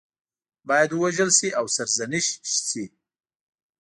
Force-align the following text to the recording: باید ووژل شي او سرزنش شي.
باید 0.67 0.91
ووژل 0.93 1.29
شي 1.37 1.49
او 1.59 1.65
سرزنش 1.75 2.27
شي. 2.67 2.85